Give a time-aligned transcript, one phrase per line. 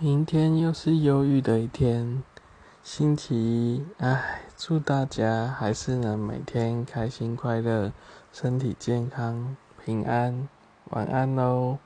[0.00, 2.22] 明天又是忧郁的一天。
[2.84, 7.92] 星期一唉祝大家还是能每天开心快乐
[8.32, 10.48] 身体健康平安
[10.90, 11.78] 晚安喽